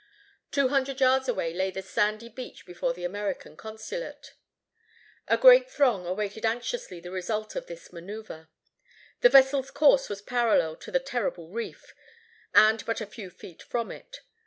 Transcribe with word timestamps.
Two 0.49 0.69
hundred 0.69 0.99
yards 0.99 1.29
away 1.29 1.53
lay 1.53 1.69
the 1.69 1.83
sandy 1.83 2.27
beach 2.27 2.65
before 2.65 2.91
the 2.91 3.03
American 3.05 3.55
consulate. 3.55 4.33
A 5.27 5.37
great 5.37 5.69
throng 5.69 6.07
awaited 6.07 6.43
anxiously 6.43 6.99
the 6.99 7.11
result 7.11 7.55
of 7.55 7.67
this 7.67 7.89
manœuvre. 7.89 8.47
The 9.19 9.29
vessel's 9.29 9.69
course 9.69 10.09
was 10.09 10.23
parallel 10.23 10.75
to 10.77 10.89
the 10.91 10.99
terrible 10.99 11.49
reef, 11.49 11.93
and 12.55 12.83
but 12.87 12.99
a 12.99 13.05
few 13.05 13.29
feet 13.29 13.61
from 13.61 13.91
it. 13.91 14.21